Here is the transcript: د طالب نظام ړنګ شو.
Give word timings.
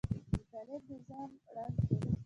د 0.31 0.33
طالب 0.51 0.81
نظام 0.91 1.29
ړنګ 1.53 1.75
شو. 1.85 1.95